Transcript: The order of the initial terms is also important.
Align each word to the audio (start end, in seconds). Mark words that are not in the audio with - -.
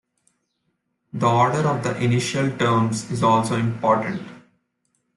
The 1.13 1.27
order 1.27 1.59
of 1.67 1.83
the 1.83 1.95
initial 2.03 2.49
terms 2.57 3.11
is 3.11 3.21
also 3.21 3.55
important. 3.57 4.27